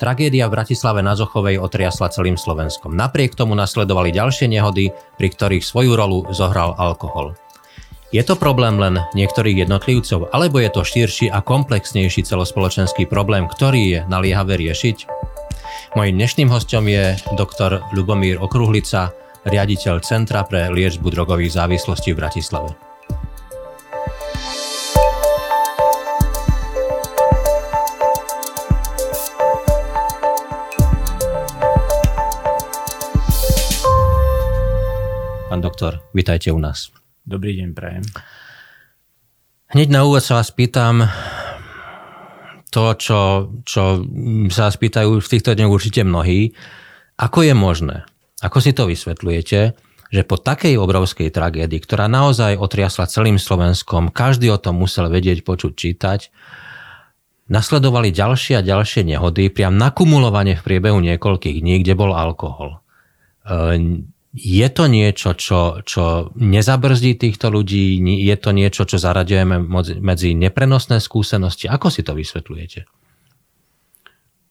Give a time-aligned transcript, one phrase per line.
[0.00, 2.96] Tragédia v Bratislave na Zochovej otriasla celým Slovenskom.
[2.96, 7.36] Napriek tomu nasledovali ďalšie nehody, pri ktorých svoju rolu zohral alkohol.
[8.08, 13.82] Je to problém len niektorých jednotlivcov, alebo je to širší a komplexnejší celospoločenský problém, ktorý
[13.92, 15.04] je naliehavé riešiť?
[16.00, 19.12] Mojím dnešným hostom je doktor Ľubomír Okruhlica,
[19.44, 22.89] riaditeľ Centra pre liečbu drogových závislostí v Bratislave.
[35.60, 36.88] Pán doktor, vítajte u nás.
[37.20, 38.00] Dobrý deň, prajem.
[39.76, 41.04] Hneď na úvod sa vás pýtam
[42.72, 44.00] to, čo, čo
[44.48, 46.56] sa vás pýtajú v týchto dňoch určite mnohí.
[47.20, 48.08] Ako je možné,
[48.40, 49.60] ako si to vysvetľujete,
[50.08, 55.44] že po takej obrovskej tragédii, ktorá naozaj otriasla celým Slovenskom, každý o tom musel vedieť,
[55.44, 56.32] počuť, čítať,
[57.52, 62.80] nasledovali ďalšie a ďalšie nehody, priam nakumulovanie v priebehu niekoľkých dní, kde bol alkohol.
[64.34, 67.98] E, je to niečo, čo, čo nezabrzdí týchto ľudí?
[68.02, 69.58] Je to niečo, čo zaraďujeme
[69.98, 71.66] medzi neprenosné skúsenosti?
[71.66, 72.86] Ako si to vysvetľujete?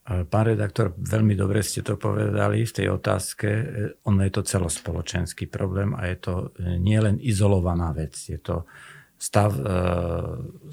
[0.10, 3.48] Pán redaktor, veľmi dobre ste to povedali v tej otázke.
[4.10, 6.34] Ono je to celospoločenský problém a je to
[6.82, 8.18] nielen izolovaná vec.
[8.18, 8.66] Je to
[9.22, 9.70] stav, e,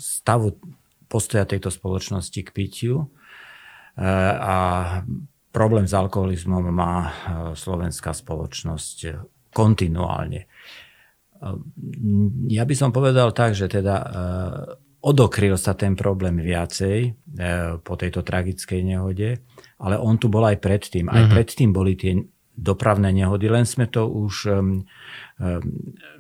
[0.01, 0.57] stavu
[1.05, 3.07] postoja tejto spoločnosti k pitiu e,
[4.41, 4.57] a
[5.57, 7.11] problém s alkoholizmom má e,
[7.57, 9.11] slovenská spoločnosť e,
[9.57, 10.45] kontinuálne.
[10.45, 10.49] E,
[12.53, 13.97] ja by som povedal tak, že teda
[15.01, 17.15] odokryl sa ten problém viacej
[17.87, 19.41] po tejto tragickej nehode,
[19.81, 21.07] ale on tu bol aj predtým.
[21.07, 21.33] Aj mm-hmm.
[21.33, 22.19] predtým boli tie
[22.57, 24.51] dopravné nehody, len sme to už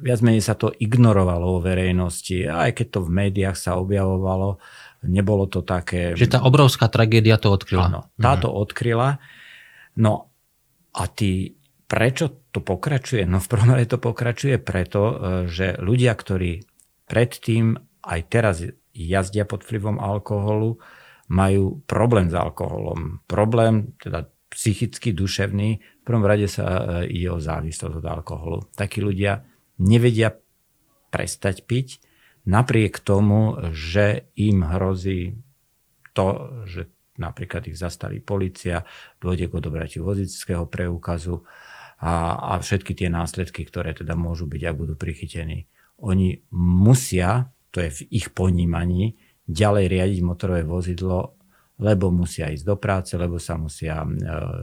[0.04, 4.60] viac menej sa to ignorovalo vo verejnosti, aj keď to v médiách sa objavovalo,
[5.06, 6.12] nebolo to také...
[6.18, 7.86] Že tá obrovská tragédia to odkryla.
[7.88, 8.62] Áno, táto mm-hmm.
[8.62, 9.08] odkryla.
[10.02, 10.30] No
[10.92, 13.24] a ty, prečo to pokračuje?
[13.24, 15.14] No v prvom rade to pokračuje preto, e,
[15.48, 16.66] že ľudia, ktorí
[17.06, 18.62] predtým aj teraz
[18.92, 20.78] jazdia pod vplyvom alkoholu,
[21.30, 23.22] majú problém s alkoholom.
[23.26, 28.58] Problém, teda psychicky, duševný, v prvom rade sa e, ide o závislosť od alkoholu.
[28.72, 29.42] Takí ľudia
[29.82, 30.32] nevedia
[31.10, 32.00] prestať piť,
[32.46, 35.36] napriek tomu, že im hrozí
[36.14, 38.86] to, že napríklad ich zastaví policia,
[39.20, 41.44] dôjde k odobratiu voziteľského preukazu
[42.00, 45.68] a, a všetky tie následky, ktoré teda môžu byť, ak budú prichytení.
[46.04, 49.16] Oni musia, to je v ich ponímaní,
[49.48, 51.36] ďalej riadiť motorové vozidlo,
[51.76, 54.08] lebo musia ísť do práce, lebo sa musia e,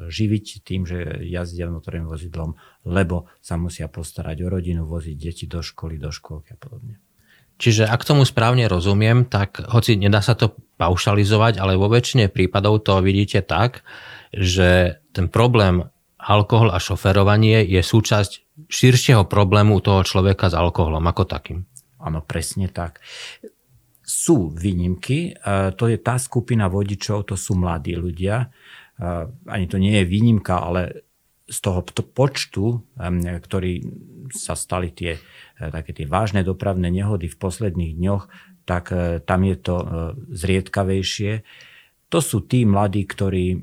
[0.10, 2.58] živiť tým, že jazdia motorovým vozidlom,
[2.90, 6.98] lebo sa musia postarať o rodinu, voziť deti do školy, do škôlky a podobne.
[7.62, 12.84] Čiže ak tomu správne rozumiem, tak hoci nedá sa to paušalizovať, ale vo väčšine prípadov
[12.84, 13.86] to vidíte tak,
[14.34, 15.86] že ten problém
[16.18, 18.32] alkohol a šoferovanie je súčasť
[18.68, 21.60] širšieho problému toho človeka s alkoholom ako takým.
[22.02, 23.00] Áno, presne tak.
[24.04, 25.38] Sú výnimky,
[25.78, 28.52] to je tá skupina vodičov, to sú mladí ľudia.
[29.48, 31.08] Ani to nie je výnimka, ale
[31.44, 32.82] z toho počtu,
[33.20, 33.74] ktorí
[34.32, 35.20] sa stali tie
[35.54, 38.24] E, také tie vážne dopravné nehody v posledných dňoch,
[38.66, 39.86] tak e, tam je to e,
[40.34, 41.32] zriedkavejšie.
[42.10, 43.58] To sú tí mladí, ktorí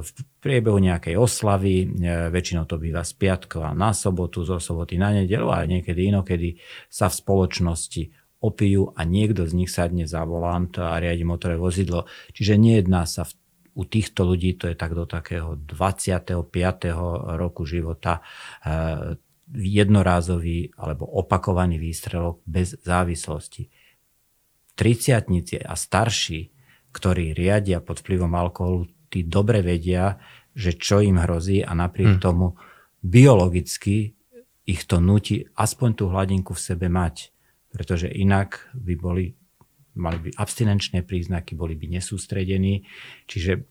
[0.00, 0.10] v
[0.40, 1.92] priebehu nejakej oslavy,
[2.32, 6.56] väčšinou to býva z piatkova na sobotu, zo soboty na nedelu a niekedy inokedy
[6.88, 8.02] sa v spoločnosti
[8.40, 12.08] opijú a niekto z nich sadne za volant a riadi motorové vozidlo.
[12.32, 13.36] Čiže nejedná sa v,
[13.76, 16.40] u týchto ľudí, to je tak do takého 25.
[17.36, 18.24] roku života,
[19.54, 23.66] jednorázový alebo opakovaný výstrelok bez závislosti.
[24.78, 26.54] Triciatnici a starší,
[26.94, 30.22] ktorí riadia pod vplyvom alkoholu, tí dobre vedia,
[30.54, 32.22] že čo im hrozí a napriek hmm.
[32.22, 32.54] tomu
[33.02, 34.14] biologicky
[34.66, 37.34] ich to nutí aspoň tú hladinku v sebe mať.
[37.70, 39.34] Pretože inak by boli,
[39.98, 42.86] mali by abstinenčné príznaky, boli by nesústredení.
[43.26, 43.66] Čiže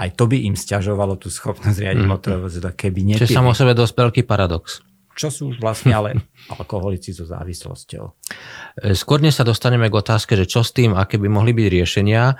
[0.00, 2.12] aj to by im stiažovalo tú schopnosť riadiť hmm.
[2.12, 3.24] motorové keby nepili.
[3.24, 4.84] Čiže samo o sebe dosť veľký paradox
[5.14, 6.10] čo sú už vlastne ale
[6.58, 8.04] alkoholici so závislosťou.
[8.04, 11.66] E, skôr než sa dostaneme k otázke, že čo s tým, aké by mohli byť
[11.70, 12.34] riešenia, e,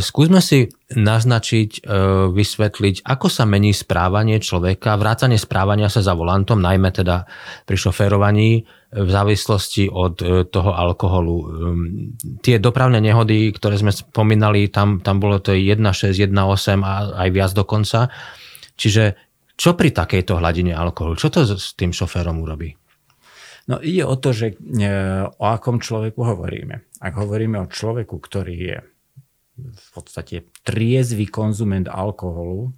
[0.00, 1.90] skúsme si naznačiť, e,
[2.32, 7.28] vysvetliť, ako sa mení správanie človeka, vrácanie správania sa za volantom, najmä teda
[7.68, 8.64] pri šoférovaní
[8.94, 10.22] v závislosti od
[10.54, 11.36] toho alkoholu.
[12.46, 16.30] Tie dopravné nehody, ktoré sme spomínali, tam, tam bolo to 1,6, 1,8
[16.78, 18.06] a aj viac dokonca.
[18.78, 19.18] Čiže
[19.54, 21.14] čo pri takejto hladine alkoholu?
[21.14, 22.74] Čo to s tým šoférom urobí?
[23.64, 24.84] No ide o to, že e,
[25.24, 27.00] o akom človeku hovoríme.
[27.00, 28.78] Ak hovoríme o človeku, ktorý je
[29.56, 32.74] v podstate triezvy konzument alkoholu,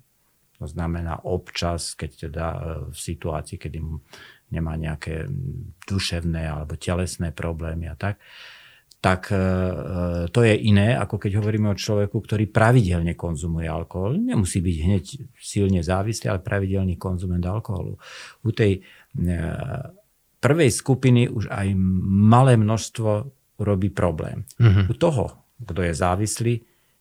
[0.56, 2.58] to znamená občas, keď teda e,
[2.94, 3.82] v situácii, kedy
[4.54, 5.26] nemá nejaké
[5.90, 8.22] duševné alebo telesné problémy a tak,
[9.06, 9.42] tak e, e,
[10.34, 14.18] to je iné, ako keď hovoríme o človeku, ktorý pravidelne konzumuje alkohol.
[14.18, 15.04] Nemusí byť hneď
[15.38, 17.94] silne závislý, ale pravidelný konzument alkoholu.
[18.42, 18.82] U tej
[20.42, 21.72] prvej skupiny už aj
[22.26, 23.10] malé množstvo
[23.62, 24.44] robí problém.
[24.60, 24.90] Uh-huh.
[24.90, 25.24] U toho,
[25.62, 26.54] kto je závislý,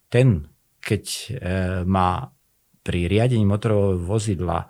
[0.07, 0.48] ten,
[0.80, 1.04] keď
[1.84, 2.31] má
[2.86, 4.68] pri riadení motorového vozidla e,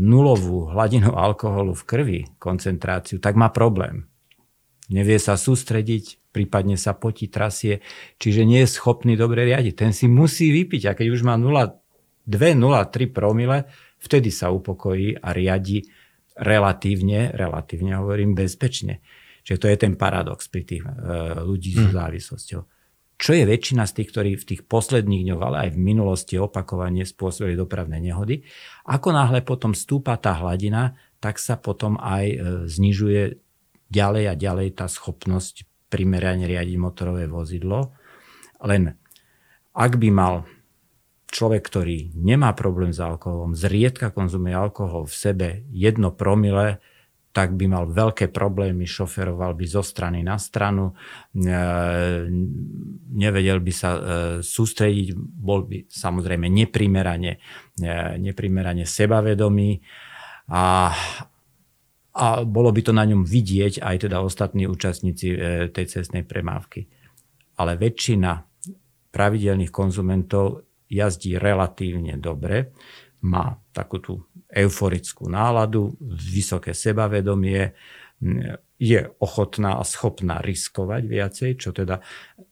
[0.00, 4.08] nulovú hladinu alkoholu v krvi, koncentráciu, tak má problém.
[4.90, 7.84] Nevie sa sústrediť, prípadne sa potí, trasie,
[8.18, 9.74] čiže nie je schopný dobre riadiť.
[9.78, 12.26] Ten si musí vypiť a keď už má 2-0-3
[13.14, 13.70] promile,
[14.02, 15.86] vtedy sa upokojí a riadi
[16.34, 19.04] relatívne, relatívne hovorím, bezpečne.
[19.46, 20.90] Čiže to je ten paradox pri tých e,
[21.42, 21.94] ľudí s hm.
[21.94, 22.62] závislosťou
[23.22, 27.06] čo je väčšina z tých, ktorí v tých posledných dňoch, ale aj v minulosti opakovane
[27.06, 28.42] spôsobili dopravné nehody.
[28.90, 32.36] Ako náhle potom stúpa tá hladina, tak sa potom aj e,
[32.66, 33.41] znižuje
[33.92, 37.92] ďalej a ďalej tá schopnosť primerane riadiť motorové vozidlo.
[38.64, 38.96] Len
[39.76, 40.48] ak by mal
[41.32, 46.80] človek, ktorý nemá problém s alkoholom, zriedka konzumuje alkohol v sebe jedno promile,
[47.32, 50.92] tak by mal veľké problémy, šoferoval by zo strany na stranu,
[51.32, 51.48] e,
[53.16, 54.00] nevedel by sa e,
[54.44, 57.40] sústrediť, bol by samozrejme neprimerane,
[57.80, 57.88] e,
[58.20, 59.80] neprimerane sebavedomý
[60.52, 60.92] a,
[62.12, 65.32] a bolo by to na ňom vidieť aj teda ostatní účastníci
[65.72, 66.84] tej cestnej premávky.
[67.56, 68.44] Ale väčšina
[69.12, 72.76] pravidelných konzumentov jazdí relatívne dobre,
[73.22, 74.14] má takú tú
[74.50, 77.72] euforickú náladu, vysoké sebavedomie,
[78.82, 82.02] je ochotná a schopná riskovať viacej, čo teda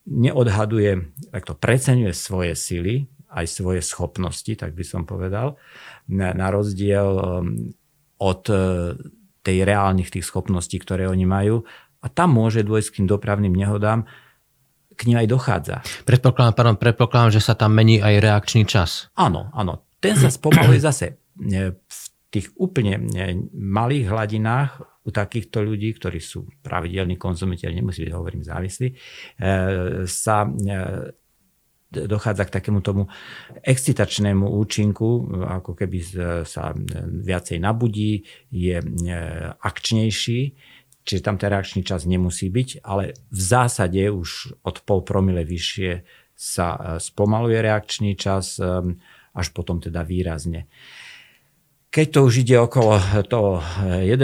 [0.06, 2.94] neodhaduje, takto preceňuje svoje sily,
[3.30, 5.54] aj svoje schopnosti, tak by som povedal,
[6.10, 7.06] na rozdiel
[8.18, 8.58] od e,
[9.40, 11.64] tej reálnych tých schopností, ktoré oni majú.
[12.00, 14.08] A tam môže dôjsť k tým dopravným nehodám,
[14.96, 15.76] k nim aj dochádza.
[16.04, 19.08] Predpokladám, pardon, predpokladám, že sa tam mení aj reakčný čas.
[19.16, 22.02] Áno, áno ten sa spomaluje zase e, v
[22.32, 24.70] tých úplne e, malých hladinách
[25.04, 28.96] u takýchto ľudí, ktorí sú pravidelní konzumiteľi, nemusí byť, hovorím, závislí, e,
[30.08, 30.48] sa
[31.90, 33.10] dochádza k takému tomu
[33.66, 35.98] excitačnému účinku, ako keby
[36.46, 36.70] sa
[37.06, 38.22] viacej nabudí,
[38.54, 38.78] je
[39.58, 40.40] akčnejší,
[41.02, 46.06] čiže tam ten reakčný čas nemusí byť, ale v zásade už od pol promile vyššie
[46.38, 48.62] sa spomaluje reakčný čas,
[49.30, 50.70] až potom teda výrazne.
[51.90, 54.14] Keď to už ide okolo toho 1,5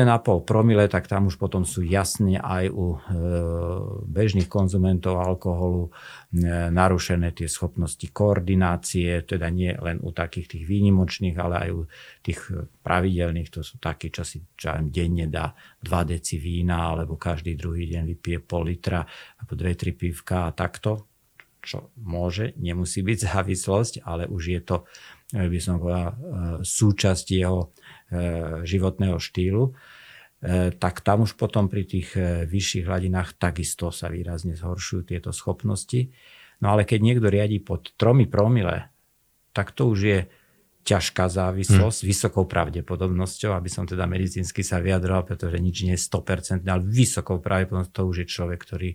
[0.47, 2.99] promile, tak tam už potom sú jasne aj u e,
[4.07, 5.91] bežných konzumentov alkoholu
[6.71, 11.83] narušené tie schopnosti koordinácie, teda nie len u takých tých výnimočných, ale aj u
[12.23, 12.41] tých
[12.87, 15.51] pravidelných, to sú takí, čo si čo denne dá
[15.83, 19.03] 2 deci vína, alebo každý druhý deň vypije pol litra,
[19.43, 21.11] alebo 2-3 pivka a takto
[21.67, 26.17] čo môže, nemusí byť závislosť, ale už je to, eh, by som povedal, eh,
[26.63, 27.71] súčasť jeho
[28.13, 29.75] eh, životného štýlu,
[30.79, 32.13] tak tam už potom pri tých
[32.47, 36.13] vyšších hladinách takisto sa výrazne zhoršujú tieto schopnosti.
[36.61, 38.93] No ale keď niekto riadi pod tromi promile,
[39.57, 40.19] tak to už je
[40.87, 42.09] ťažká závislosť hmm.
[42.09, 47.43] vysokou pravdepodobnosťou, aby som teda medicínsky sa vyjadroval, pretože nič nie je 100%, ale vysokou
[47.43, 48.91] pravdepodobnosťou to už je človek, ktorý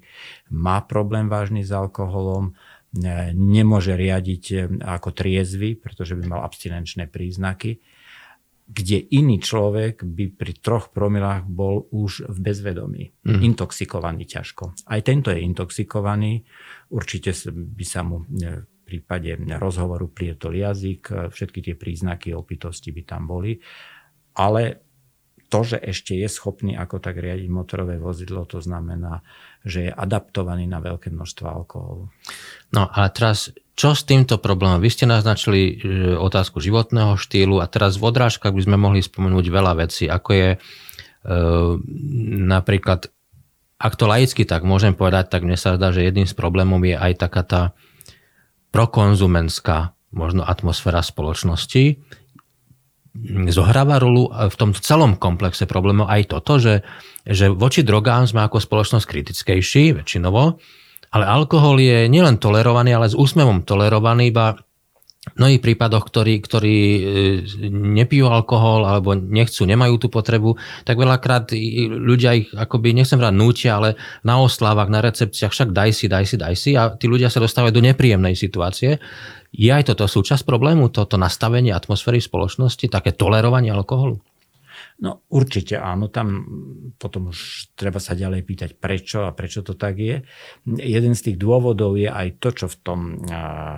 [0.55, 2.55] má problém vážny s alkoholom,
[3.31, 7.79] nemôže riadiť e, ako triezvy, pretože by mal abstinenčné príznaky,
[8.71, 13.39] kde iný človek by pri troch promilách bol už v bezvedomí, mm.
[13.43, 14.87] intoxikovaný ťažko.
[14.87, 16.43] Aj tento je intoxikovaný,
[16.91, 23.23] určite by sa mu e, prípade rozhovoru prietol jazyk, všetky tie príznaky opitosti by tam
[23.23, 23.55] boli.
[24.35, 24.90] Ale
[25.51, 29.19] to, že ešte je schopný ako tak riadiť motorové vozidlo, to znamená,
[29.67, 32.07] že je adaptovaný na veľké množstvo alkoholu.
[32.71, 34.79] No a teraz, čo s týmto problémom?
[34.79, 35.83] Vy ste naznačili
[36.15, 40.49] otázku životného štýlu a teraz v odrážkach by sme mohli spomenúť veľa vecí, ako je
[40.55, 40.57] e,
[42.47, 43.11] napríklad,
[43.75, 46.95] ak to laicky tak môžem povedať, tak mne sa zdá, že jedným z problémov je
[46.95, 47.61] aj taká tá
[48.71, 51.99] prokonzumentská možno atmosféra spoločnosti,
[53.51, 56.87] zohráva rolu v tom celom komplexe problémov aj toto, že,
[57.27, 60.55] že voči drogám sme ako spoločnosť kritickejší väčšinovo,
[61.11, 64.55] ale alkohol je nielen tolerovaný, ale s úsmevom tolerovaný, iba
[65.21, 67.01] mnohých prípadoch, ktorí, ktorí e,
[67.69, 71.53] nepijú alkohol alebo nechcú, nemajú tú potrebu, tak veľakrát
[71.93, 76.25] ľudia ich akoby, nechcem vrať nútia, ale na oslávach, na recepciách, však daj si, daj
[76.25, 78.97] si, daj si a tí ľudia sa dostávajú do nepríjemnej situácie.
[79.53, 84.17] Je aj toto súčasť problému, toto nastavenie atmosféry v spoločnosti, také tolerovanie alkoholu?
[85.01, 86.45] No určite áno, tam
[87.01, 90.21] potom už treba sa ďalej pýtať prečo a prečo to tak je.
[90.69, 93.01] Jeden z tých dôvodov je aj to, čo v tom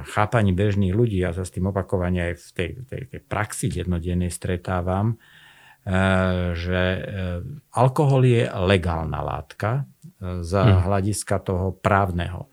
[0.03, 4.35] chápaní bežných ľudí, ja sa s tým opakovane aj v tej, tej, tej praxi jednodennej
[4.35, 5.95] stretávam, e,
[6.59, 7.01] že e,
[7.71, 9.87] alkohol je legálna látka
[10.19, 10.79] e, za hmm.
[10.91, 12.51] hľadiska toho právneho.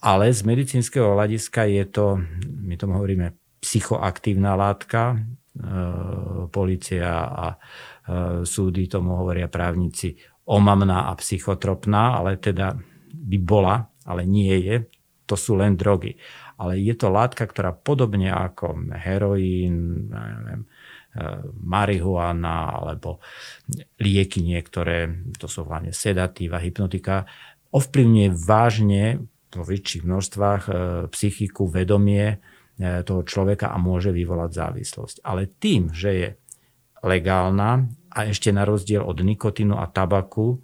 [0.00, 2.24] Ale z medicínskeho hľadiska je to,
[2.64, 5.20] my tomu hovoríme, psychoaktívna látka,
[6.48, 10.14] policia a eh, súdy tomu hovoria právnici
[10.48, 12.78] omamná a psychotropná, ale teda
[13.12, 14.76] by bola, ale nie je.
[15.28, 16.16] To sú len drogy.
[16.56, 23.20] Ale je to látka, ktorá podobne ako heroín, neviem, eh, marihuana alebo
[24.00, 27.28] lieky niektoré, to sú hlavne sedatíva, hypnotika,
[27.68, 29.20] ovplyvňuje vážne
[29.52, 30.62] vo väčších množstvách
[31.12, 35.16] psychiku, vedomie, E, toho človeka a môže vyvolať závislosť.
[35.26, 36.28] Ale tým, že je
[37.02, 40.58] legálna a ešte na rozdiel od nikotínu a tabaku,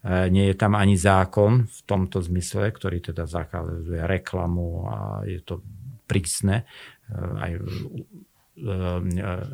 [0.00, 4.96] e, nie je tam ani zákon v tomto zmysle, ktorý teda zakazuje reklamu a
[5.28, 5.60] je to
[6.08, 6.64] prísne,
[7.08, 7.52] e, aj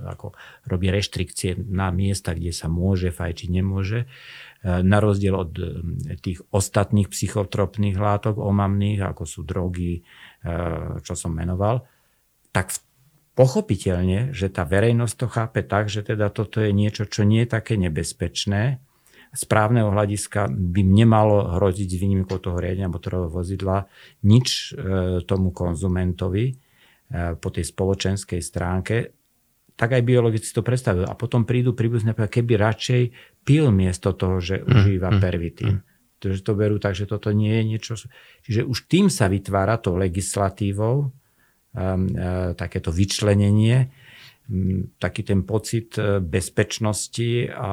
[0.09, 0.33] ako
[0.64, 4.09] robí reštrikcie na miesta, kde sa môže fajčiť, nemôže.
[4.64, 5.52] Na rozdiel od
[6.25, 10.00] tých ostatných psychotropných látok omamných, ako sú drogy,
[11.04, 11.85] čo som menoval,
[12.54, 12.70] tak
[13.34, 17.50] pochopiteľne, že tá verejnosť to chápe tak, že teda toto je niečo, čo nie je
[17.50, 18.78] také nebezpečné.
[19.34, 23.90] Z právneho hľadiska by nemalo hroziť s výnimkou toho riadenia motorového vozidla
[24.23, 26.54] nič e, tomu konzumentovi e,
[27.34, 29.11] po tej spoločenskej stránke,
[29.75, 31.11] tak aj biologicky to predstavujú.
[31.11, 33.02] A potom prídu príbuzne, keby radšej
[33.42, 35.82] pil miesto toho, že mm, užíva mm, pervitín.
[35.82, 36.38] Mm.
[36.38, 37.92] že to berú tak, že toto nie je niečo...
[38.46, 41.11] Čiže už tým sa vytvára to legislatívou,
[42.54, 43.90] takéto vyčlenenie,
[45.00, 47.73] taký ten pocit e, bezpečnosti a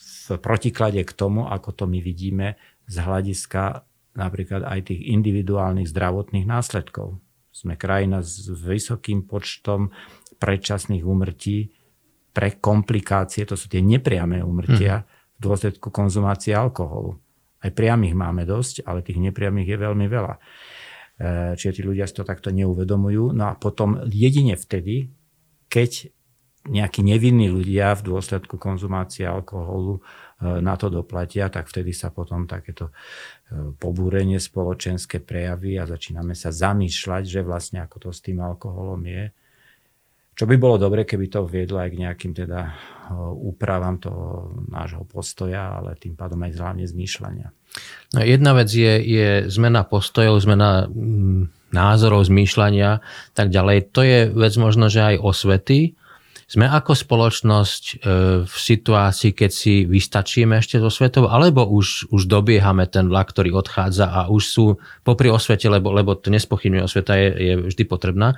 [0.00, 2.56] v protiklade k tomu, ako to my vidíme
[2.88, 3.84] z hľadiska
[4.16, 7.20] napríklad aj tých individuálnych zdravotných následkov.
[7.52, 9.92] Sme krajina s vysokým počtom
[10.40, 11.70] predčasných úmrtí
[12.34, 15.38] pre komplikácie, to sú tie nepriame úmrtia mm.
[15.38, 17.20] v dôsledku konzumácie alkoholu.
[17.62, 20.34] Aj priamých máme dosť, ale tých nepriamých je veľmi veľa.
[21.14, 23.30] E, čiže tí ľudia si to takto neuvedomujú.
[23.30, 25.14] No a potom jedine vtedy,
[25.70, 26.10] keď
[26.64, 30.02] nejakí nevinní ľudia v dôsledku konzumácie alkoholu e,
[30.64, 32.92] na to doplatia, tak vtedy sa potom takéto e,
[33.76, 39.24] pobúrenie spoločenské prejaví a začíname sa zamýšľať, že vlastne ako to s tým alkoholom je.
[40.34, 42.74] Čo by bolo dobre, keby to viedlo aj k nejakým teda
[43.38, 47.48] úpravám toho nášho postoja, ale tým pádom aj hlavne zmýšľania.
[48.14, 53.02] No, jedna vec je, je zmena postojov, zmena mm, názorov, zmýšľania
[53.34, 53.90] tak ďalej.
[53.94, 55.98] To je vec možno, že aj osvety.
[56.44, 57.94] Sme ako spoločnosť e,
[58.46, 63.58] v situácii, keď si vystačíme ešte so svetou, alebo už, už dobiehame ten vlak, ktorý
[63.58, 64.64] odchádza a už sú
[65.02, 68.36] popri osvete, lebo, lebo to nespochybňuje osveta, je, je vždy potrebná,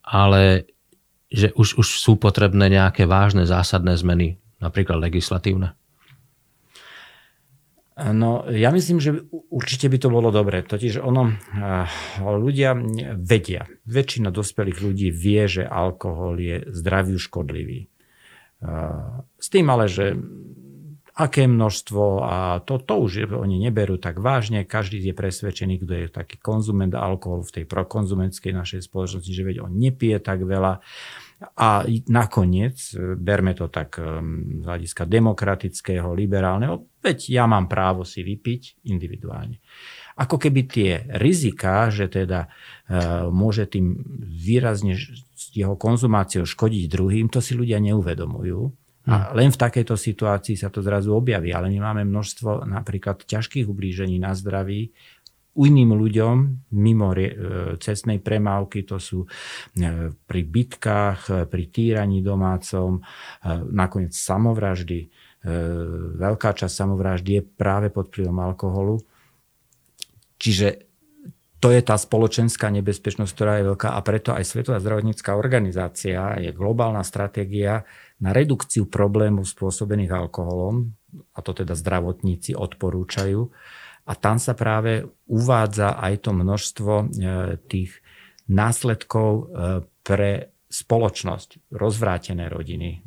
[0.00, 0.71] ale
[1.32, 5.74] že už, už sú potrebné nejaké vážne zásadné zmeny, napríklad legislatívne.
[7.92, 9.20] No, ja myslím, že
[9.52, 10.64] určite by to bolo dobre.
[10.64, 11.86] Totiž ono, eh,
[12.24, 12.72] ľudia
[13.20, 17.84] vedia, väčšina dospelých ľudí vie, že alkohol je zdraviu škodlivý.
[17.84, 20.16] Eh, s tým ale, že
[21.12, 24.64] aké množstvo a to, to už oni neberú tak vážne.
[24.64, 29.56] Každý je presvedčený, kto je taký konzument alkoholu v tej prokonzumentskej našej spoločnosti, že veď
[29.68, 30.80] on nepije tak veľa.
[31.42, 34.04] A nakoniec, e, berme to tak e,
[34.60, 39.58] z hľadiska demokratického, liberálneho, veď ja mám právo si vypiť individuálne.
[40.16, 42.48] Ako keby tie rizika, že teda e,
[43.32, 44.94] môže tým výrazne
[45.52, 48.60] jeho konzumáciou škodiť druhým, to si ľudia neuvedomujú.
[49.02, 49.26] A hm.
[49.34, 51.50] len v takejto situácii sa to zrazu objaví.
[51.50, 54.94] Ale my máme množstvo napríklad ťažkých ublížení na zdraví,
[55.52, 56.36] iným ľuďom
[56.80, 57.28] mimo e,
[57.76, 59.28] cestnej premávky, to sú e,
[60.16, 63.04] pri bitkách, e, pri týraní domácom,
[63.72, 65.12] nakoniec samovraždy.
[66.16, 69.02] Veľká časť samovraždy je práve pod vplyvom alkoholu.
[70.38, 70.86] Čiže
[71.62, 76.50] to je tá spoločenská nebezpečnosť, ktorá je veľká a preto aj Svetová zdravotnícká organizácia je
[76.50, 77.86] globálna stratégia
[78.18, 80.90] na redukciu problémov spôsobených alkoholom,
[81.34, 83.50] a to teda zdravotníci odporúčajú,
[84.02, 87.04] a tam sa práve uvádza aj to množstvo e,
[87.70, 88.02] tých
[88.50, 89.54] následkov
[90.02, 93.06] pre spoločnosť, rozvrátené rodiny,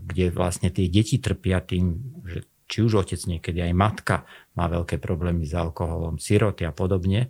[0.00, 1.92] kde vlastne tie deti trpia tým,
[2.24, 4.16] že či už otec niekedy aj matka
[4.56, 7.28] má veľké problémy s alkoholom, siroty a podobne.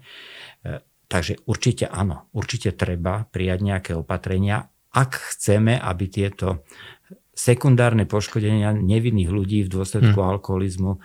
[1.10, 6.64] Takže určite áno, určite treba prijať nejaké opatrenia, ak chceme, aby tieto
[7.32, 10.30] sekundárne poškodenia nevinných ľudí v dôsledku hmm.
[10.36, 11.00] alkoholizmu e,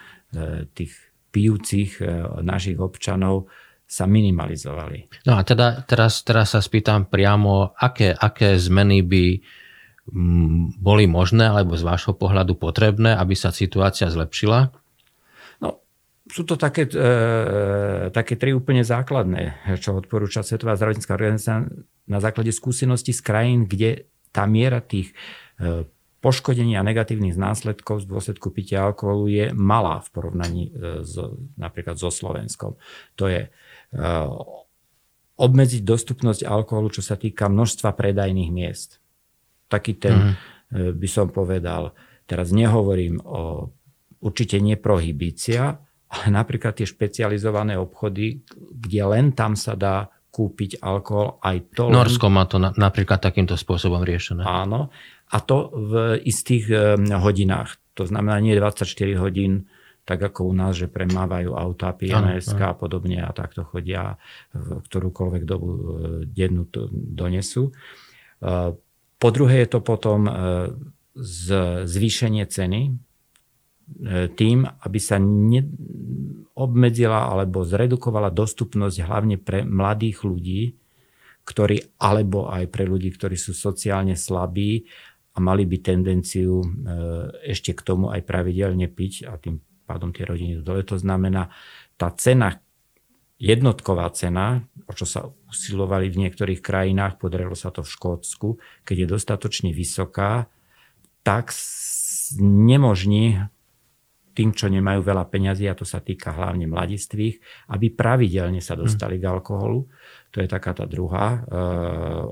[0.74, 0.98] tých
[1.34, 2.06] pijúcich e,
[2.46, 3.50] našich občanov
[3.90, 5.26] sa minimalizovali.
[5.26, 9.26] No a teda teraz, teraz sa spýtam priamo, aké, aké zmeny by
[10.84, 14.84] boli možné alebo z vášho pohľadu potrebné, aby sa situácia zlepšila?
[16.34, 21.68] sú to také, e, také tri úplne základné, čo odporúča Svetová zdravotnícká organizácia
[22.08, 25.12] na základe skúseností z krajín, kde tá miera tých
[25.62, 25.86] e,
[26.24, 31.20] poškodení a negatívnych následkov z dôsledku pitia alkoholu je malá v porovnaní e, s,
[31.60, 32.80] napríklad so Slovenskom.
[33.20, 33.50] To je e,
[35.36, 39.04] obmedziť dostupnosť alkoholu, čo sa týka množstva predajných miest.
[39.68, 40.38] Taký ten,
[40.72, 40.96] mm.
[40.96, 41.92] by som povedal,
[42.30, 43.74] teraz nehovorím o
[44.24, 51.78] určite neprohibícia, ale napríklad tie špecializované obchody, kde len tam sa dá kúpiť alkohol, aj
[51.78, 51.94] to...
[51.94, 54.42] Norsko má to na, napríklad takýmto spôsobom riešené.
[54.42, 54.90] Áno,
[55.30, 55.94] a to v
[56.26, 57.78] istých eh, hodinách.
[57.94, 58.90] To znamená nie 24
[59.22, 59.70] hodín,
[60.04, 64.18] tak ako u nás, že premávajú auta, PNSK a podobne a takto chodia
[64.52, 65.80] v ktorúkoľvek dobu eh,
[66.26, 67.70] dennú to donesú.
[68.42, 68.74] Eh,
[69.22, 70.28] po druhé je to potom
[71.88, 73.13] zvýšenie ceny, E,
[74.34, 75.18] tým, aby sa
[76.54, 80.64] obmedzila alebo zredukovala dostupnosť hlavne pre mladých ľudí,
[81.44, 84.88] ktorí, alebo aj pre ľudí, ktorí sú sociálne slabí
[85.34, 86.68] a mali by tendenciu e,
[87.52, 90.86] ešte k tomu aj pravidelne piť a tým pádom tie rodiny dole.
[90.88, 91.52] To znamená,
[92.00, 92.64] tá cena,
[93.42, 98.50] jednotková cena, o čo sa usilovali v niektorých krajinách, podarilo sa to v Škótsku,
[98.88, 100.48] keď je dostatočne vysoká,
[101.28, 101.52] tak
[102.40, 103.52] nemožní
[104.34, 109.22] tým, čo nemajú veľa peňazí, a to sa týka hlavne mladistvých, aby pravidelne sa dostali
[109.22, 109.86] k alkoholu.
[110.34, 111.40] To je taká tá druhá e,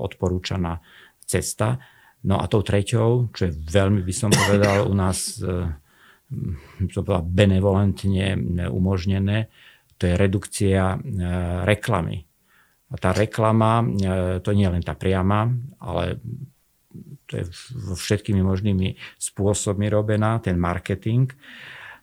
[0.02, 0.82] odporúčaná
[1.22, 1.78] cesta.
[2.26, 5.70] No a tou treťou, čo je veľmi, by som povedal, u nás e,
[6.90, 8.34] to bola benevolentne
[8.70, 9.50] umožnené,
[9.98, 10.98] to je redukcia e,
[11.62, 12.26] reklamy.
[12.92, 13.86] A tá reklama, e,
[14.42, 16.18] to nie je len tá priama, ale
[17.26, 17.44] to je
[17.96, 21.32] všetkými možnými spôsobmi robená, ten marketing.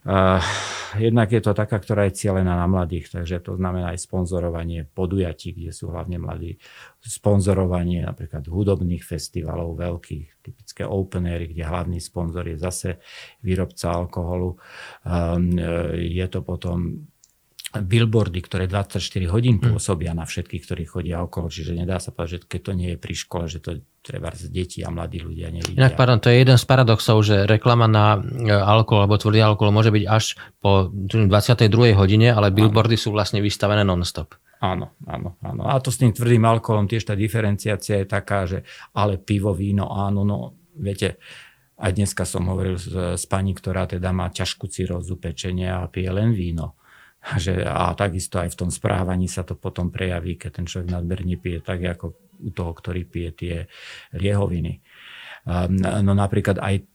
[0.00, 0.40] Uh,
[0.96, 5.52] jednak je to taká, ktorá je cieľená na mladých, takže to znamená aj sponzorovanie podujatí,
[5.52, 6.56] kde sú hlavne mladí,
[7.04, 12.96] sponzorovanie napríklad hudobných festivalov veľkých, typické open air, kde hlavný sponzor je zase
[13.44, 14.56] výrobca alkoholu.
[15.04, 15.52] Um,
[16.00, 17.04] je to potom
[17.70, 18.98] billboardy, ktoré 24
[19.30, 19.74] hodín hm.
[19.74, 21.46] pôsobia na všetkých, ktorí chodia okolo.
[21.46, 24.50] Čiže nedá sa povedať, že keď to nie je pri škole, že to treba z
[24.50, 25.78] deti a mladí ľudia nevidia.
[25.78, 29.70] Inak, pardon, to je jeden z paradoxov, že reklama na e, alkohol alebo tvrdý alkohol
[29.70, 31.94] môže byť až po 22.
[31.94, 33.04] hodine, ale billboardy áno.
[33.06, 34.34] sú vlastne vystavené non-stop.
[34.60, 35.62] Áno, áno, áno.
[35.68, 38.64] A to s tým tvrdým alkoholom tiež tá diferenciácia je taká, že
[38.96, 40.36] ale pivo, víno, áno, no
[40.76, 41.20] viete,
[41.80, 46.12] aj dneska som hovoril s, s pani, ktorá teda má ťažkú cirózu pečenia a pije
[46.12, 46.79] len víno
[47.20, 50.88] a, že, a takisto aj v tom správaní sa to potom prejaví, keď ten človek
[50.88, 53.56] nadmerne pije tak, ako u toho, ktorý pije tie
[54.16, 54.80] liehoviny.
[56.00, 56.88] No napríklad aj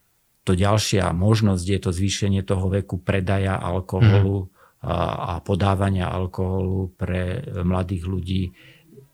[0.46, 4.86] to ďalšia možnosť je to zvýšenie toho veku predaja alkoholu mm.
[4.86, 8.44] a podávania alkoholu pre mladých ľudí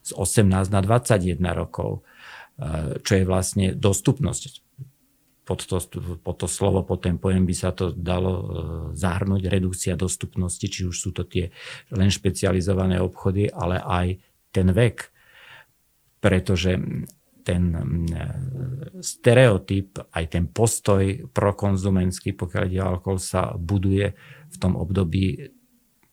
[0.04, 2.04] z 18 na 21 rokov,
[3.04, 4.42] čo je vlastne dostupnosť
[5.52, 5.78] pod to,
[6.24, 8.44] pod to slovo, pod ten pojem by sa to dalo e,
[8.96, 11.52] zahrnúť, redukcia dostupnosti, či už sú to tie
[11.92, 14.08] len špecializované obchody, ale aj
[14.56, 15.12] ten vek.
[16.24, 16.80] Pretože
[17.44, 17.84] ten e,
[19.04, 24.16] stereotyp, aj ten postoj prokonzumenský, pokiaľ ide alkohol, sa buduje
[24.48, 25.52] v tom období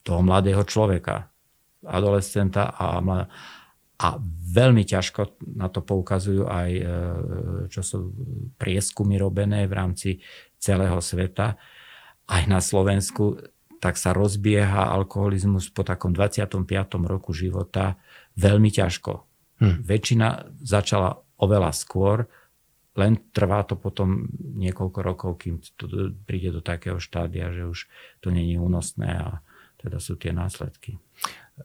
[0.02, 1.30] toho mladého človeka,
[1.86, 3.30] adolescenta a mladého
[3.98, 4.14] a
[4.54, 6.82] veľmi ťažko na to poukazujú aj e,
[7.66, 7.98] čo sú
[8.54, 10.10] prieskumy robené v rámci
[10.54, 11.58] celého sveta.
[12.30, 13.42] Aj na Slovensku
[13.78, 16.62] tak sa rozbieha alkoholizmus po takom 25.
[17.06, 17.98] roku života
[18.38, 19.22] veľmi ťažko.
[19.58, 19.82] Hm.
[19.82, 22.26] Väčšina začala oveľa skôr,
[22.98, 24.26] len trvá to potom
[24.58, 27.78] niekoľko rokov, kým to príde do takého štádia, že už
[28.18, 29.28] to není únosné a
[29.78, 30.98] teda sú tie následky.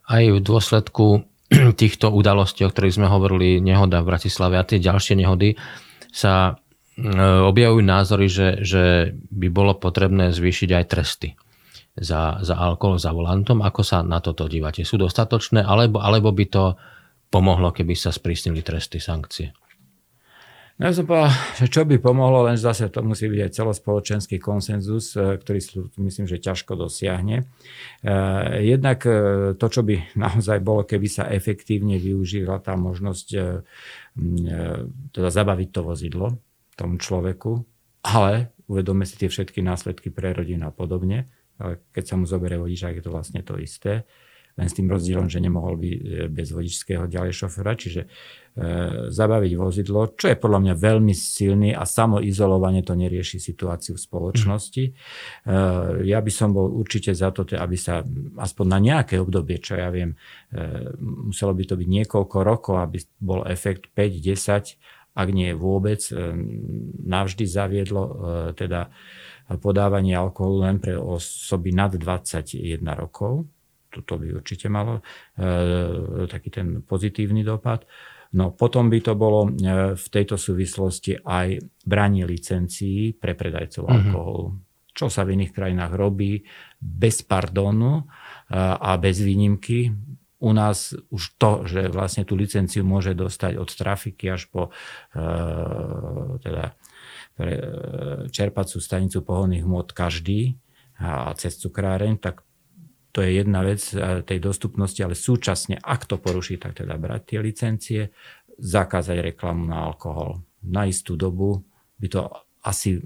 [0.05, 1.25] Aj v dôsledku
[1.81, 5.55] týchto udalostí, o ktorých sme hovorili, nehoda v Bratislave a tie ďalšie nehody,
[6.13, 6.59] sa
[6.97, 7.09] e,
[7.45, 8.83] objavujú názory, že, že
[9.33, 11.29] by bolo potrebné zvýšiť aj tresty
[11.97, 13.61] za, za alkohol za volantom.
[13.61, 14.85] Ako sa na toto dívate?
[14.85, 16.63] Sú dostatočné, alebo, alebo by to
[17.29, 19.53] pomohlo, keby sa sprísnili tresty, sankcie?
[20.83, 21.31] No ja som povedal,
[21.63, 26.27] že čo by pomohlo, len zase to musí byť aj celospoločenský konsenzus, e, ktorý myslím,
[26.27, 27.47] že ťažko dosiahne.
[28.03, 28.11] E,
[28.67, 33.27] jednak e, to, čo by naozaj bolo, keby sa efektívne využila tá možnosť
[35.15, 36.27] teda zabaviť to vozidlo
[36.75, 37.63] tomu človeku,
[38.03, 41.31] ale uvedome si tie všetky následky pre rodinu a podobne.
[41.95, 44.03] Keď sa mu zoberie vodičák, je to vlastne to isté
[44.53, 45.89] len s tým rozdielom, že nemohol by
[46.29, 48.05] bez vodičského ďalej šoféra, čiže
[48.53, 54.05] E, zabaviť vozidlo, čo je podľa mňa veľmi silný a samoizolovanie to nerieši situáciu v
[54.05, 54.83] spoločnosti.
[55.49, 56.05] Mm.
[56.05, 58.05] Ja by som bol určite za to, aby sa
[58.37, 60.13] aspoň na nejaké obdobie, čo ja viem,
[60.53, 64.77] e, muselo by to byť niekoľko rokov, aby bol efekt 5-10,
[65.17, 66.01] ak nie vôbec,
[67.05, 68.01] navždy zaviedlo
[68.57, 68.89] teda
[69.61, 73.45] podávanie alkoholu len pre osoby nad 21 rokov.
[73.93, 75.05] Toto by určite malo
[76.25, 77.85] taký ten pozitívny dopad.
[78.33, 79.49] No potom by to bolo e,
[79.93, 83.97] v tejto súvislosti aj branie licencií pre predajcov mm-hmm.
[84.09, 84.45] alkoholu,
[84.89, 86.41] čo sa v iných krajinách robí
[86.81, 88.03] bez pardonu e,
[88.57, 89.93] a bez výnimky.
[90.43, 94.73] U nás už to, že vlastne tú licenciu môže dostať od trafiky až po
[95.13, 95.21] e,
[96.41, 96.73] teda
[97.33, 97.53] pre
[98.29, 100.53] čerpacú stanicu pohonných hmot každý
[101.01, 102.45] a cez cukráreň, tak
[103.13, 103.77] to je jedna vec
[104.25, 108.01] tej dostupnosti, ale súčasne, ak to poruší, tak teda brať tie licencie,
[108.57, 110.41] zakázať reklamu na alkohol.
[110.65, 111.61] Na istú dobu
[112.01, 112.25] by to
[112.65, 112.97] asi,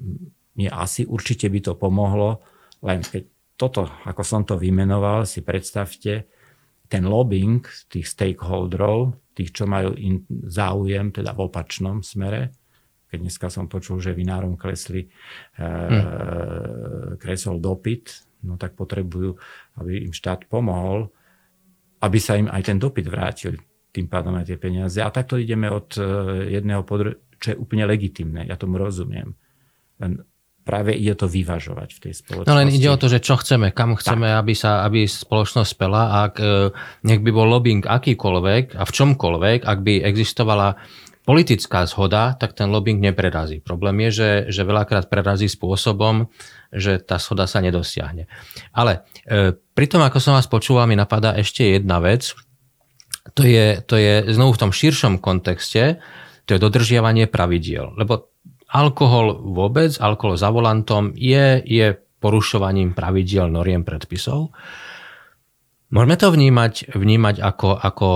[0.55, 2.39] nie asi, určite by to pomohlo,
[2.87, 3.23] len keď
[3.59, 6.29] toto, ako som to vymenoval, si predstavte,
[6.87, 12.55] ten lobbying tých stakeholderov, tých, čo majú in, záujem, teda v opačnom smere,
[13.11, 15.09] keď dneska som počul, že vinárom klesli, e,
[15.63, 17.19] hmm.
[17.19, 19.37] kresol dopyt, no tak potrebujú,
[19.79, 21.09] aby im štát pomohol,
[22.03, 23.57] aby sa im aj ten dopyt vrátil
[23.89, 25.01] tým pádom aj tie peniaze.
[25.01, 26.01] A takto ideme od e,
[26.53, 29.33] jedného podru- čo je úplne legitimné, ja tomu rozumiem.
[29.97, 30.21] Len
[30.61, 32.51] práve ide to vyvažovať v tej spoločnosti.
[32.51, 36.27] No len ide o to, že čo chceme, kam chceme, aby sa aby spoločnosť spela.
[36.27, 36.69] Ak e,
[37.07, 40.75] nech by bol lobbying akýkoľvek a v čomkoľvek, ak by existovala
[41.27, 43.59] politická zhoda, tak ten lobbying neprerazí.
[43.59, 46.31] Problém je, že, že veľakrát prerazí spôsobom,
[46.71, 48.31] že tá schoda sa nedosiahne.
[48.71, 52.31] Ale e, pri tom, ako som vás počúval, mi napadá ešte jedna vec.
[53.35, 55.99] To je, to je znovu v tom širšom kontexte,
[56.47, 57.91] to je dodržiavanie pravidiel.
[57.99, 58.31] Lebo
[58.71, 61.91] alkohol vôbec, alkohol za volantom je, je
[62.23, 64.55] porušovaním pravidiel noriem predpisov.
[65.91, 68.07] Môžeme to vnímať, vnímať ako, ako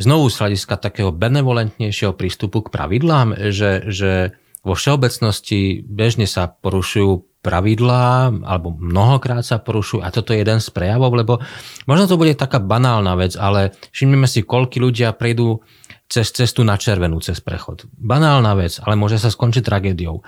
[0.00, 4.34] znovu z hľadiska takého benevolentnejšieho prístupu k pravidlám, že, že
[4.64, 10.68] vo všeobecnosti bežne sa porušujú pravidlá, alebo mnohokrát sa porušujú a toto je jeden z
[10.76, 11.40] prejavov, lebo
[11.88, 15.64] možno to bude taká banálna vec, ale všimneme si, koľky ľudia prejdú
[16.10, 17.86] cez cestu na červenú, cez prechod.
[17.94, 20.26] Banálna vec, ale môže sa skončiť tragédiou.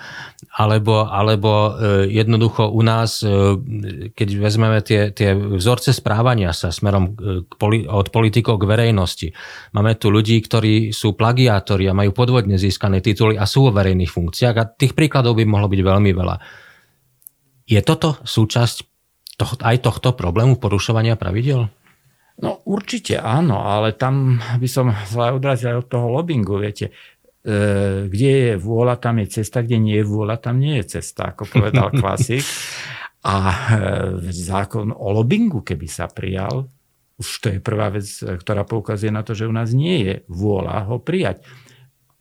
[0.54, 3.58] Alebo, alebo e, jednoducho u nás, e,
[4.14, 7.52] keď vezmeme tie, tie vzorce správania sa smerom e, k
[7.90, 9.28] od politikov k verejnosti,
[9.74, 14.14] máme tu ľudí, ktorí sú plagiátori a majú podvodne získané tituly a sú vo verejných
[14.14, 16.36] funkciách a tých príkladov by mohlo byť veľmi veľa.
[17.66, 18.76] Je toto súčasť
[19.34, 21.66] toho, aj tohto problému porušovania pravidel?
[22.42, 26.90] No určite áno, ale tam by som sa odrazil aj od toho lobbingu, viete.
[27.42, 31.34] E, kde je vôľa, tam je cesta, kde nie je vôľa, tam nie je cesta,
[31.34, 32.42] ako povedal klasik.
[33.22, 33.54] A e,
[34.34, 36.66] zákon o lobbingu, keby sa prijal,
[37.22, 40.90] už to je prvá vec, ktorá poukazuje na to, že u nás nie je vôľa
[40.90, 41.46] ho prijať.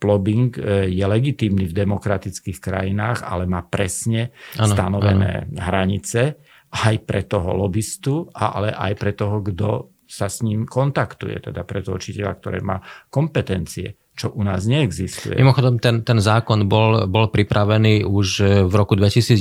[0.02, 5.58] Lobbying e, je legitímny v demokratických krajinách, ale má presne ano, stanovené ano.
[5.58, 6.38] hranice
[6.72, 11.80] aj pre toho lobbystu, ale aj pre toho, kto sa s ním kontaktuje, teda pre
[11.80, 15.40] toho učiteľa, ktoré má kompetencie čo u nás neexistuje.
[15.40, 18.28] Mimochodom, ten, ten zákon bol, bol pripravený už
[18.68, 19.40] v roku 2011,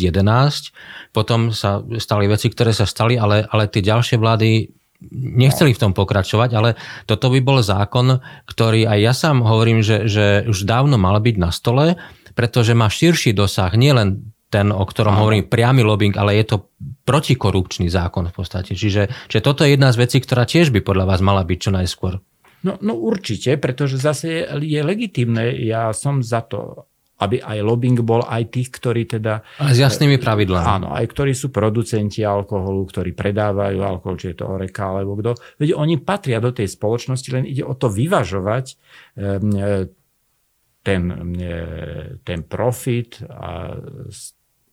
[1.12, 4.72] potom sa stali veci, ktoré sa stali, ale, ale tie ďalšie vlády
[5.12, 6.70] nechceli v tom pokračovať, ale
[7.10, 11.36] toto by bol zákon, ktorý aj ja sám hovorím, že, že už dávno mal byť
[11.36, 12.00] na stole,
[12.32, 16.58] pretože má širší dosah, nielen ten, o ktorom hovorím, priamy lobbying, ale je to
[17.08, 18.76] protikorupčný zákon v podstate.
[18.76, 21.72] Čiže, čiže toto je jedna z vecí, ktorá tiež by podľa vás mala byť čo
[21.72, 22.20] najskôr.
[22.62, 26.86] No, no určite, pretože zase je, je legitimné, ja som za to,
[27.24, 29.42] aby aj lobbying bol aj tých, ktorí teda...
[29.62, 30.68] A s jasnými pravidlami.
[30.68, 35.38] Áno, aj ktorí sú producenti alkoholu, ktorí predávajú alkohol, či je to Oreka alebo kto.
[35.62, 38.66] Veď oni patria do tej spoločnosti, len ide o to vyvažovať
[39.18, 39.90] ehm,
[40.82, 41.02] ten,
[42.26, 43.78] ten profit a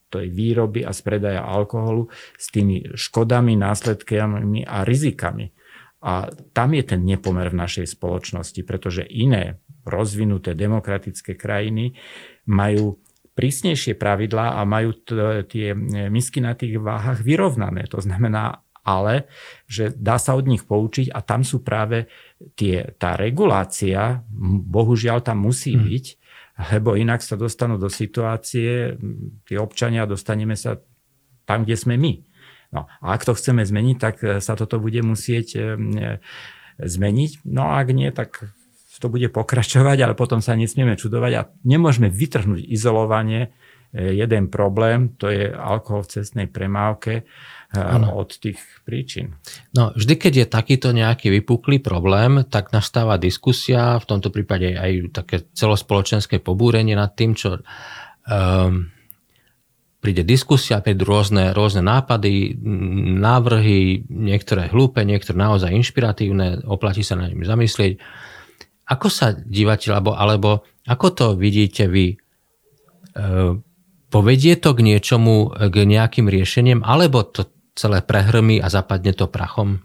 [0.09, 5.53] tej výroby a z predaja alkoholu s tými škodami, následkami a rizikami.
[5.99, 11.93] A tam je ten nepomer v našej spoločnosti, pretože iné rozvinuté demokratické krajiny
[12.47, 13.03] majú
[13.35, 15.71] prísnejšie pravidlá a majú t- tie
[16.11, 17.87] misky na tých váhach vyrovnané.
[17.91, 19.27] To znamená ale,
[19.69, 22.09] že dá sa od nich poučiť a tam sú práve
[22.57, 24.25] tie, tá regulácia,
[24.65, 25.85] bohužiaľ tam musí hmm.
[25.85, 26.05] byť,
[26.73, 28.97] lebo inak sa dostanú do situácie,
[29.45, 30.81] tí občania, dostaneme sa
[31.45, 32.25] tam, kde sme my.
[32.73, 35.61] No, a ak to chceme zmeniť, tak sa toto bude musieť e,
[36.77, 37.45] zmeniť.
[37.49, 38.53] No a ak nie, tak
[38.99, 43.49] to bude pokračovať, ale potom sa nesmieme čudovať a nemôžeme vytrhnúť izolovanie
[43.95, 47.23] e, jeden problém, to je alkohol v cestnej premávke
[47.73, 48.17] ano.
[48.17, 49.37] od tých príčin.
[49.77, 55.13] No, vždy, keď je takýto nejaký vypuklý problém, tak nastáva diskusia, v tomto prípade aj
[55.13, 58.89] také celospoločenské pobúrenie nad tým, čo um,
[60.01, 62.57] príde diskusia, prídu rôzne, rôzne nápady,
[63.19, 67.99] návrhy, niektoré hlúpe, niektoré naozaj inšpiratívne, oplatí sa na nimi zamyslieť.
[68.89, 72.15] Ako sa dívate, alebo, alebo ako to vidíte vy?
[72.15, 72.17] E,
[74.09, 77.45] povedie to k niečomu, k nejakým riešeniem, alebo to
[77.79, 79.79] celé prehrmí a zapadne to prachom?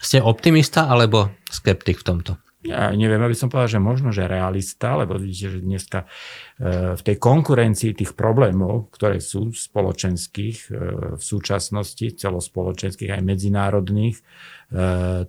[0.00, 2.32] Ste optimista alebo skeptik v tomto?
[2.68, 6.06] ja neviem, aby som povedal, že možno, že realista, lebo vidíte, že dneska e,
[6.98, 10.70] v tej konkurencii tých problémov, ktoré sú spoločenských e,
[11.14, 14.22] v súčasnosti, celospoločenských aj medzinárodných, e,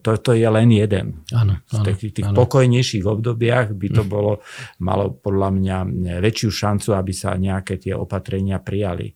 [0.02, 1.22] to, to je len jeden.
[1.30, 4.10] Áno, v tých, tých pokojnejších obdobiach by to hm.
[4.10, 4.42] bolo,
[4.82, 5.78] malo podľa mňa
[6.26, 9.14] väčšiu šancu, aby sa nejaké tie opatrenia prijali.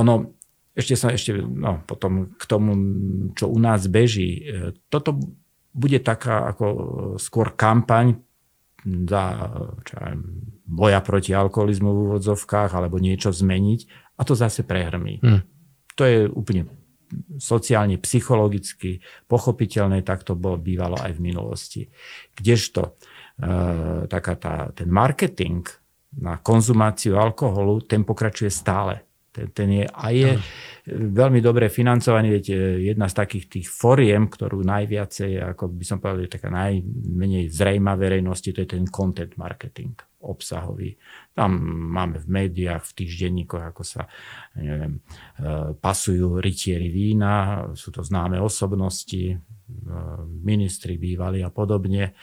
[0.00, 0.38] Ono,
[0.72, 2.72] ešte sa ešte no, potom k tomu,
[3.36, 4.40] čo u nás beží.
[4.88, 5.20] Toto
[5.72, 6.78] bude taká ako e,
[7.16, 8.20] skôr kampaň
[8.82, 9.22] za
[9.86, 10.14] čo aj,
[10.66, 13.80] boja proti alkoholizmu v úvodzovkách alebo niečo zmeniť
[14.18, 15.22] a to zase prehrmí.
[15.22, 15.46] Hmm.
[15.94, 16.66] To je úplne
[17.36, 21.82] sociálne, psychologicky pochopiteľné, tak to bolo bývalo aj v minulosti.
[22.34, 22.90] Kdežto e,
[24.08, 25.62] taká tá, ten marketing
[26.18, 29.04] na konzumáciu alkoholu, ten pokračuje stále.
[29.32, 30.36] Ten, ten je a je
[30.92, 32.36] veľmi dobre financovaný.
[32.36, 37.48] Viete, jedna z takých tých foriem, ktorú najviacej, ako by som povedal, je taká najmenej
[37.48, 40.94] zrejma verejnosti, to je ten content marketing obsahový.
[41.34, 41.58] Tam
[41.92, 44.06] máme v médiách, v týždenníkoch, ako sa
[44.56, 45.02] neviem,
[45.38, 49.42] e, pasujú rytieri vína, sú to známe osobnosti,
[50.42, 52.14] ministri bývali a podobne.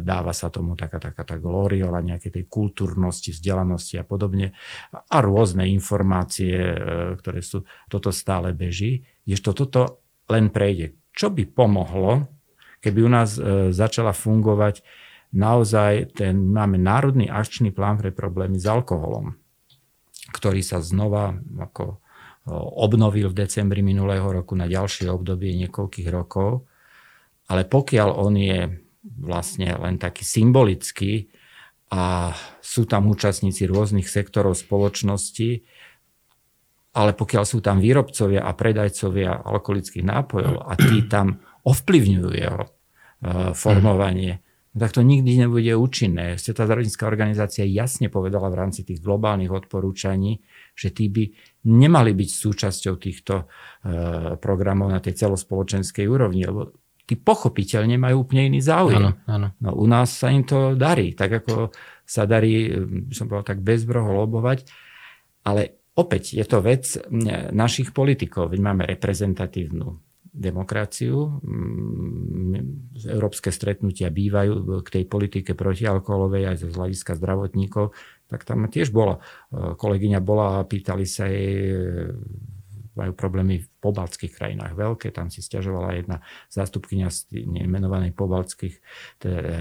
[0.00, 4.56] Dáva sa tomu taká, taká tá gloriola nejakej tej kultúrnosti, vzdelanosti a podobne.
[4.92, 6.76] A rôzne informácie, e,
[7.18, 9.06] ktoré sú, toto stále beží.
[9.28, 10.96] Jež toto len prejde.
[11.12, 12.26] Čo by pomohlo,
[12.80, 14.82] keby u nás e, začala fungovať
[15.32, 19.36] naozaj ten, máme národný akčný plán pre problémy s alkoholom,
[20.32, 22.00] ktorý sa znova ako
[22.76, 26.66] obnovil v decembri minulého roku na ďalšie obdobie niekoľkých rokov.
[27.46, 31.30] Ale pokiaľ on je vlastne len taký symbolický
[31.92, 35.62] a sú tam účastníci rôznych sektorov spoločnosti,
[36.92, 42.70] ale pokiaľ sú tam výrobcovia a predajcovia alkoholických nápojov a tí tam ovplyvňujú jeho e,
[43.56, 46.40] formovanie, tak to nikdy nebude účinné.
[46.40, 50.40] Svetová zdravotnícká organizácia jasne povedala v rámci tých globálnych odporúčaní,
[50.72, 51.28] že tí by
[51.68, 53.44] nemali byť súčasťou týchto e,
[54.40, 56.72] programov na tej celospoločenskej úrovni, lebo
[57.04, 59.12] tí pochopiteľne majú úplne iný záujem.
[59.12, 59.48] Áno, áno.
[59.60, 61.68] No, u nás sa im to darí, tak ako
[62.08, 62.72] sa darí,
[63.12, 64.64] som povedal, tak bezbroho lobovať,
[65.44, 66.96] ale opäť je to vec
[67.52, 71.38] našich politikov, veď máme reprezentatívnu demokraciu.
[73.04, 77.92] Európske stretnutia bývajú k tej politike protialkoholovej aj z hľadiska zdravotníkov
[78.32, 79.20] tak tam tiež bola.
[79.52, 82.16] E, kolegyňa bola a pýtali sa jej, e,
[82.96, 88.84] majú problémy v pobaltských krajinách veľké, tam si stiažovala jedna zástupkynia z nemenovanej pobaltských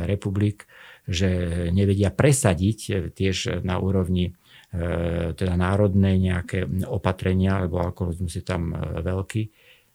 [0.03, 0.67] republik,
[1.07, 4.31] že nevedia presadiť e, tiež na úrovni
[4.71, 8.71] teda národné nejaké opatrenia, lebo alkoholizmus je tam
[9.03, 9.51] veľký.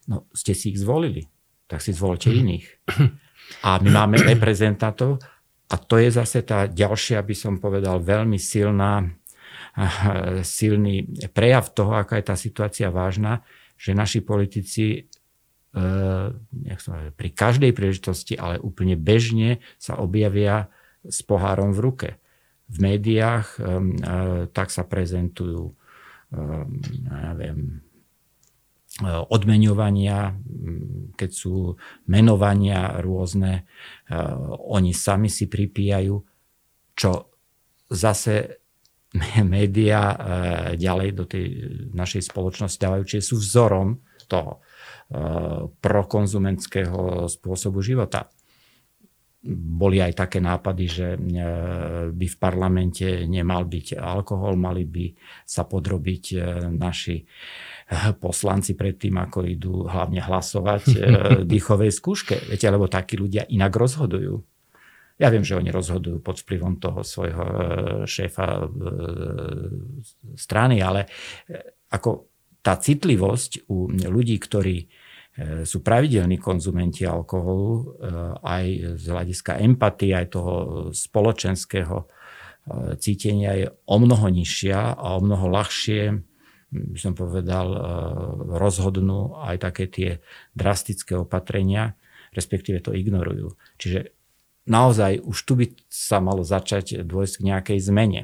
[0.06, 1.26] No, ste si ich zvolili,
[1.66, 2.66] tak si zvolte iných.
[3.66, 5.18] A my máme reprezentantov,
[5.66, 9.10] a to je zase tá ďalšia, by som povedal, veľmi silná,
[10.46, 13.42] silný prejav toho, aká je tá situácia vážna,
[13.74, 15.00] že naši politici e,
[17.12, 20.70] pri každej príležitosti, ale úplne bežne sa objavia
[21.02, 22.08] s pohárom v ruke.
[22.70, 23.68] V médiách e, e,
[24.54, 25.74] tak sa prezentujú
[27.06, 27.85] ja viem, Eh,
[29.04, 31.76] odmeňovania, mm, keď sú
[32.08, 34.16] menovania rôzne, eh,
[34.72, 36.16] oni sami si pripíjajú,
[36.96, 37.10] čo
[37.92, 38.62] zase
[39.44, 40.18] médiá eh,
[40.80, 41.44] ďalej do tej
[41.92, 44.58] našej spoločnosti dávajú, čiže sú vzorom toho.
[45.86, 48.26] prokonzumentského spôsobu života
[49.54, 51.08] boli aj také nápady, že
[52.10, 55.06] by v parlamente nemal byť alkohol, mali by
[55.46, 56.24] sa podrobiť
[56.74, 57.22] naši
[58.18, 60.82] poslanci pred tým, ako idú hlavne hlasovať
[61.52, 62.50] dýchovej skúške.
[62.50, 64.42] Viete, lebo takí ľudia inak rozhodujú.
[65.16, 67.44] Ja viem, že oni rozhodujú pod vplyvom toho svojho
[68.04, 68.68] šéfa
[70.36, 71.08] strany, ale
[71.88, 72.28] ako
[72.60, 74.76] tá citlivosť u ľudí, ktorí
[75.36, 77.84] E, sú pravidelní konzumenti alkoholu, e,
[78.40, 78.64] aj
[78.96, 80.54] z hľadiska empatie, aj toho
[80.96, 82.06] spoločenského e,
[82.96, 86.02] cítenia je o mnoho nižšia a o mnoho ľahšie,
[86.70, 87.66] by som povedal,
[88.58, 90.10] rozhodnú aj také tie
[90.52, 91.94] drastické opatrenia,
[92.34, 93.54] respektíve to ignorujú.
[93.78, 94.12] Čiže
[94.66, 98.20] naozaj už tu by sa malo začať dôjsť k nejakej zmene.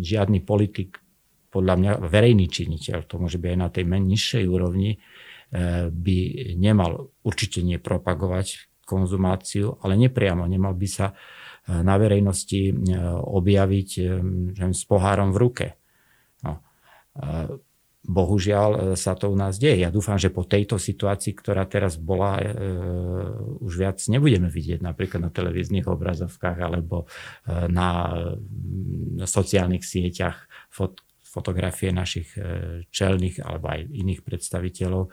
[0.00, 1.04] Žiadny politik,
[1.52, 4.98] podľa mňa verejný činiteľ, to môže byť aj na tej nižšej úrovni,
[5.92, 6.18] by
[6.56, 11.14] nemal určite nepropagovať konzumáciu, ale nepriamo nemal by sa e,
[11.80, 12.72] na verejnosti e,
[13.12, 14.02] objaviť e,
[14.72, 15.66] s pohárom v ruke.
[16.42, 16.58] No.
[18.02, 19.86] Bohužiaľ sa to u nás deje.
[19.86, 22.42] Ja dúfam, že po tejto situácii, ktorá teraz bola,
[23.62, 27.06] už viac nebudeme vidieť napríklad na televíznych obrazovkách alebo
[27.46, 28.10] na
[29.22, 30.98] sociálnych sieťach fot-
[31.32, 32.40] fotografie našich e,
[32.92, 35.10] čelných alebo aj iných predstaviteľov e,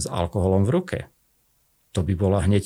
[0.00, 0.98] s alkoholom v ruke.
[1.92, 2.64] To by bolo hneď,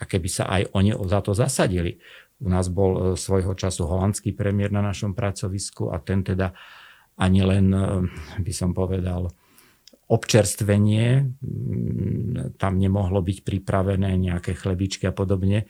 [0.00, 2.00] aké by sa aj oni za to zasadili.
[2.40, 6.56] U nás bol e, svojho času holandský premiér na našom pracovisku a ten teda
[7.14, 7.70] ani len,
[8.42, 9.30] by som povedal,
[10.04, 11.32] občerstvenie,
[12.60, 15.64] tam nemohlo byť pripravené nejaké chlebičky a podobne,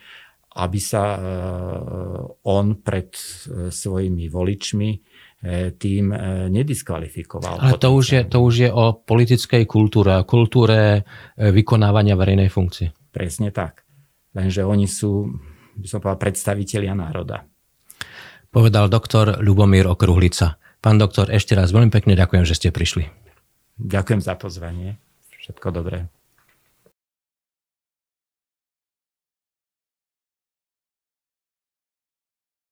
[0.54, 1.18] aby sa
[2.42, 3.14] on pred
[3.70, 4.90] svojimi voličmi
[5.76, 6.04] tým
[6.48, 7.61] nediskvalifikoval.
[7.61, 11.04] Ale to už, je, to už je o politickej kultúre, o kultúre
[11.37, 12.96] vykonávania verejnej funkcie.
[13.12, 13.85] Presne tak.
[14.35, 15.30] Lenže oni sú,
[15.78, 17.46] by som povedal, predstavitelia národa.
[18.50, 20.59] Povedal doktor Ľubomír Okruhlica.
[20.85, 23.09] Pán doktor, ešte raz veľmi pekne ďakujem, že ste prišli.
[23.81, 25.01] Ďakujem za pozvanie.
[25.40, 26.12] Všetko dobré.